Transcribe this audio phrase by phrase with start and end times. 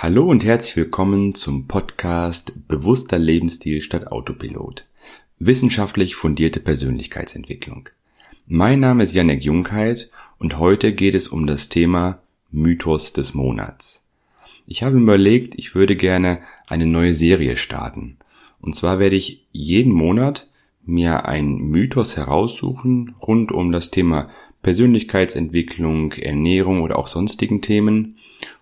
[0.00, 4.86] Hallo und herzlich willkommen zum Podcast Bewusster Lebensstil statt Autopilot.
[5.40, 7.88] Wissenschaftlich fundierte Persönlichkeitsentwicklung.
[8.46, 10.08] Mein Name ist Janek Jungheit
[10.38, 12.20] und heute geht es um das Thema
[12.52, 14.04] Mythos des Monats.
[14.68, 18.18] Ich habe überlegt, ich würde gerne eine neue Serie starten.
[18.60, 20.46] Und zwar werde ich jeden Monat
[20.86, 24.30] mir einen Mythos heraussuchen rund um das Thema
[24.62, 28.17] Persönlichkeitsentwicklung, Ernährung oder auch sonstigen Themen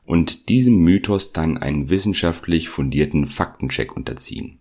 [0.07, 4.60] und diesem Mythos dann einen wissenschaftlich fundierten Faktencheck unterziehen.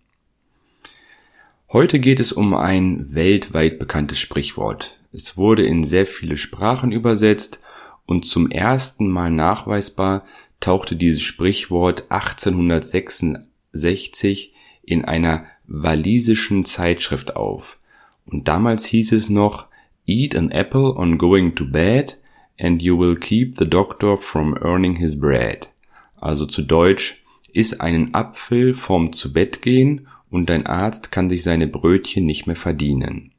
[1.72, 4.98] Heute geht es um ein weltweit bekanntes Sprichwort.
[5.12, 7.60] Es wurde in sehr viele Sprachen übersetzt
[8.04, 10.24] und zum ersten Mal nachweisbar
[10.60, 14.52] tauchte dieses Sprichwort 1866
[14.82, 17.78] in einer walisischen Zeitschrift auf.
[18.24, 19.66] Und damals hieß es noch
[20.06, 22.18] Eat an apple on going to bed
[22.58, 25.68] and you will keep the doctor from earning his bread.
[26.16, 31.42] Also zu Deutsch, iss einen Apfel vorm zu Bett gehen und dein Arzt kann sich
[31.42, 33.32] seine Brötchen nicht mehr verdienen.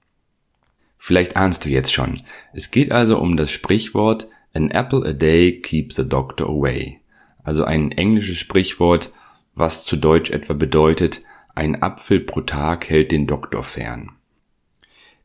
[0.97, 2.21] Vielleicht ahnst du jetzt schon.
[2.53, 6.99] Es geht also um das Sprichwort An apple a day keeps the doctor away.
[7.43, 9.11] Also ein englisches Sprichwort,
[9.53, 11.21] was zu Deutsch etwa bedeutet,
[11.53, 14.13] ein Apfel pro Tag hält den Doktor fern.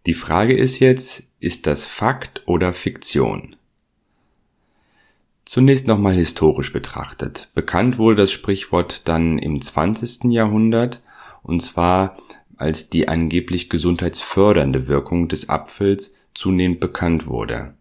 [0.04, 3.56] Die Frage ist jetzt, ist das Fakt oder Fiktion?
[5.52, 7.50] Zunächst nochmal historisch betrachtet.
[7.54, 10.32] Bekannt wurde das Sprichwort dann im 20.
[10.32, 11.02] Jahrhundert
[11.42, 12.16] und zwar
[12.56, 17.74] als die angeblich gesundheitsfördernde Wirkung des Apfels zunehmend bekannt wurde.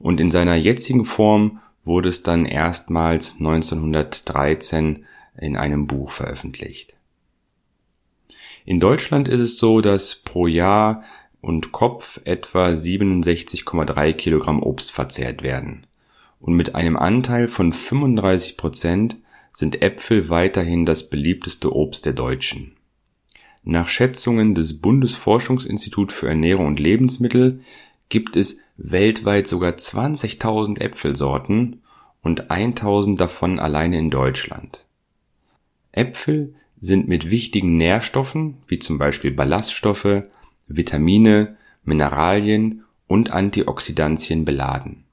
[0.00, 5.06] Und in seiner jetzigen Form wurde es dann erstmals 1913
[5.38, 6.94] in einem Buch veröffentlicht.
[8.64, 11.04] In Deutschland ist es so, dass pro Jahr
[11.40, 15.86] und Kopf etwa 67,3 Kilogramm Obst verzehrt werden
[16.44, 19.16] und mit einem Anteil von 35 Prozent
[19.54, 22.72] sind Äpfel weiterhin das beliebteste Obst der Deutschen.
[23.62, 27.60] Nach Schätzungen des Bundesforschungsinstitut für Ernährung und Lebensmittel
[28.10, 31.80] gibt es weltweit sogar 20.000 Äpfelsorten
[32.20, 34.84] und 1000 davon alleine in Deutschland.
[35.92, 40.24] Äpfel sind mit wichtigen Nährstoffen wie zum Beispiel Ballaststoffe,
[40.66, 45.03] Vitamine, Mineralien und Antioxidantien beladen.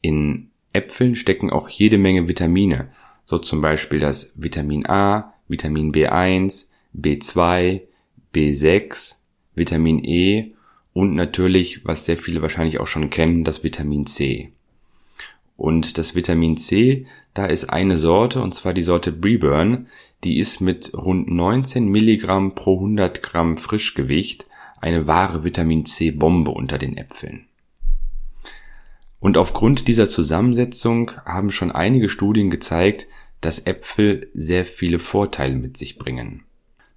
[0.00, 2.90] In Äpfeln stecken auch jede Menge Vitamine,
[3.24, 7.82] so zum Beispiel das Vitamin A, Vitamin B1, B2,
[8.34, 9.16] B6,
[9.54, 10.52] Vitamin E
[10.92, 14.52] und natürlich, was sehr viele wahrscheinlich auch schon kennen, das Vitamin C.
[15.56, 19.88] Und das Vitamin C, da ist eine Sorte, und zwar die Sorte Breburn,
[20.22, 24.46] die ist mit rund 19 Milligramm pro 100 Gramm Frischgewicht
[24.80, 27.47] eine wahre Vitamin C Bombe unter den Äpfeln.
[29.20, 33.06] Und aufgrund dieser Zusammensetzung haben schon einige Studien gezeigt,
[33.40, 36.44] dass Äpfel sehr viele Vorteile mit sich bringen.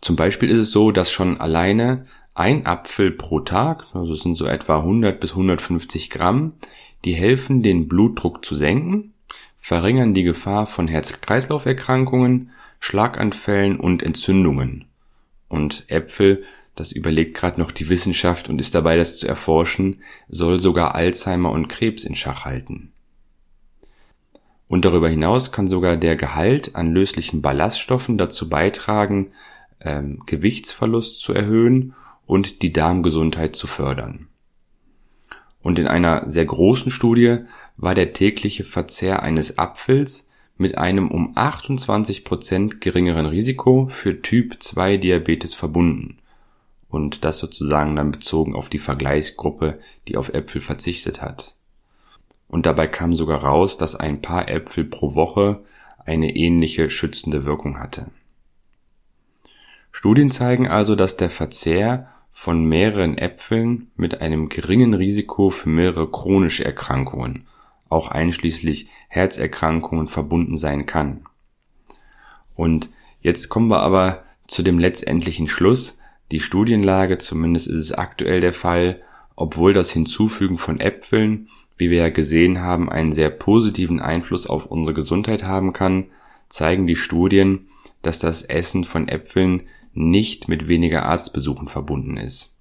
[0.02, 4.46] Zum Beispiel ist es so, dass schon alleine ein Apfel pro Tag, also sind so
[4.46, 6.54] etwa 100 bis 150 Gramm,
[7.06, 9.14] die helfen, den Blutdruck zu senken,
[9.60, 14.86] verringern die Gefahr von Herz-Kreislauf-Erkrankungen, Schlaganfällen und Entzündungen.
[15.48, 16.44] Und Äpfel
[16.76, 21.52] das überlegt gerade noch die Wissenschaft und ist dabei, das zu erforschen, soll sogar Alzheimer
[21.52, 22.92] und Krebs in Schach halten.
[24.68, 29.32] Und darüber hinaus kann sogar der Gehalt an löslichen Ballaststoffen dazu beitragen,
[29.82, 31.94] ähm, Gewichtsverlust zu erhöhen
[32.26, 34.28] und die Darmgesundheit zu fördern.
[35.62, 37.40] Und in einer sehr großen Studie
[37.76, 44.64] war der tägliche Verzehr eines Apfels mit einem um 28 Prozent geringeren Risiko für Typ
[44.64, 46.21] 2 Diabetes verbunden
[46.92, 51.56] und das sozusagen dann bezogen auf die Vergleichsgruppe, die auf Äpfel verzichtet hat.
[52.50, 55.64] Und dabei kam sogar raus, dass ein paar Äpfel pro Woche
[56.06, 58.12] eine ähnliche schützende Wirkung hatte.
[59.94, 66.12] Studien zeigen also, dass der Verzehr von mehreren Äpfeln mit einem geringen Risiko für mehrere
[66.12, 67.48] chronische Erkrankungen,
[67.88, 71.26] auch einschließlich Herzerkrankungen verbunden sein kann.
[72.56, 72.90] Und
[73.22, 75.98] jetzt kommen wir aber zu dem letztendlichen Schluss,
[76.32, 79.02] die Studienlage, zumindest ist es aktuell der Fall,
[79.36, 84.66] obwohl das Hinzufügen von Äpfeln, wie wir ja gesehen haben, einen sehr positiven Einfluss auf
[84.66, 86.06] unsere Gesundheit haben kann,
[86.48, 87.68] zeigen die Studien,
[88.02, 89.64] dass das Essen von Äpfeln
[89.94, 92.56] nicht mit weniger Arztbesuchen verbunden ist.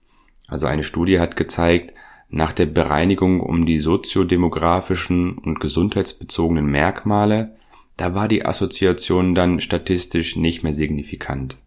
[0.49, 1.95] Also eine Studie hat gezeigt,
[2.29, 7.57] nach der Bereinigung um die soziodemografischen und gesundheitsbezogenen Merkmale,
[7.97, 11.59] da war die Assoziation dann statistisch nicht mehr signifikant.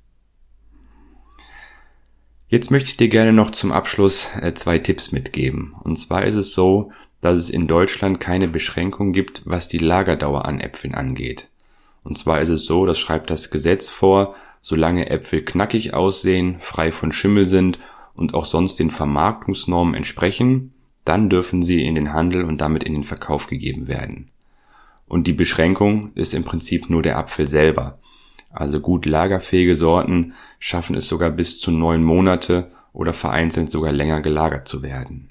[2.53, 5.73] Jetzt möchte ich dir gerne noch zum Abschluss äh, zwei Tipps mitgeben.
[5.83, 10.45] Und zwar ist es so, dass es in Deutschland keine Beschränkung gibt, was die Lagerdauer
[10.45, 11.49] an Äpfeln angeht.
[12.03, 16.91] Und zwar ist es so, das schreibt das Gesetz vor, solange Äpfel knackig aussehen, frei
[16.91, 17.79] von Schimmel sind
[18.13, 20.75] und auch sonst den Vermarktungsnormen entsprechen,
[21.05, 24.29] dann dürfen sie in den Handel und damit in den Verkauf gegeben werden.
[25.07, 27.97] Und die Beschränkung ist im Prinzip nur der Apfel selber.
[28.53, 34.21] Also gut lagerfähige Sorten schaffen es sogar bis zu neun Monate oder vereinzelt sogar länger
[34.21, 35.29] gelagert zu werden.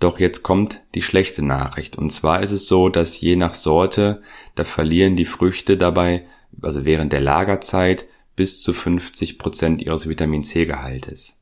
[0.00, 1.96] Doch jetzt kommt die schlechte Nachricht.
[1.96, 4.22] Und zwar ist es so, dass je nach Sorte,
[4.54, 6.24] da verlieren die Früchte dabei,
[6.60, 11.36] also während der Lagerzeit, bis zu 50 Prozent ihres Vitamin C Gehaltes.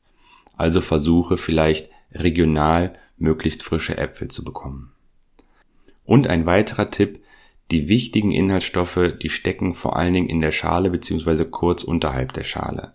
[0.55, 4.91] Also versuche vielleicht regional möglichst frische Äpfel zu bekommen.
[6.05, 7.22] Und ein weiterer Tipp,
[7.73, 12.43] die wichtigen Inhaltsstoffe, die stecken vor allen Dingen in der Schale beziehungsweise kurz unterhalb der
[12.43, 12.93] Schale.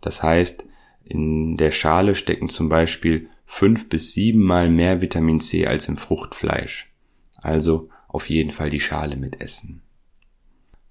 [0.00, 0.66] Das heißt,
[1.04, 5.96] in der Schale stecken zum Beispiel fünf bis sieben Mal mehr Vitamin C als im
[5.96, 6.90] Fruchtfleisch.
[7.36, 9.82] Also auf jeden Fall die Schale mitessen.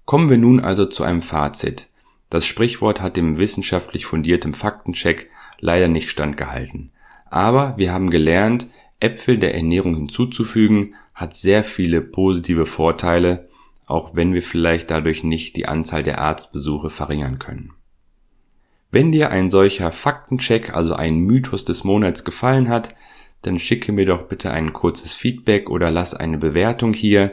[0.06, 1.88] Kommen wir nun also zu einem Fazit.
[2.30, 5.30] Das Sprichwort hat dem wissenschaftlich fundiertem Faktencheck
[5.60, 6.92] leider nicht standgehalten.
[7.26, 8.68] Aber wir haben gelernt,
[9.00, 13.48] Äpfel der Ernährung hinzuzufügen, hat sehr viele positive Vorteile,
[13.86, 17.72] auch wenn wir vielleicht dadurch nicht die Anzahl der Arztbesuche verringern können.
[18.92, 22.94] Wenn dir ein solcher Faktencheck, also ein Mythos des Monats gefallen hat,
[23.42, 27.32] dann schicke mir doch bitte ein kurzes Feedback oder lass eine Bewertung hier.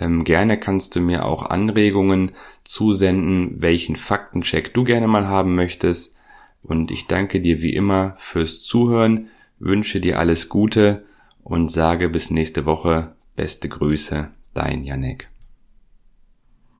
[0.00, 2.32] Ähm, gerne kannst du mir auch Anregungen
[2.64, 6.16] zusenden, welchen Faktencheck du gerne mal haben möchtest.
[6.62, 9.28] Und ich danke dir wie immer fürs Zuhören,
[9.58, 11.04] wünsche dir alles Gute
[11.44, 13.17] und sage bis nächste Woche.
[13.38, 15.28] Beste Grüße, dein Janek.